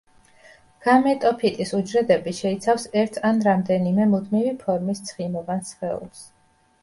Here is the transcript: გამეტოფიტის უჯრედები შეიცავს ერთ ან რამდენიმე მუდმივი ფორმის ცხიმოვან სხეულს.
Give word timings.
გამეტოფიტის 0.85 1.73
უჯრედები 1.79 2.31
შეიცავს 2.37 2.87
ერთ 3.03 3.19
ან 3.31 3.43
რამდენიმე 3.49 4.09
მუდმივი 4.15 4.53
ფორმის 4.65 5.03
ცხიმოვან 5.11 5.63
სხეულს. 5.73 6.25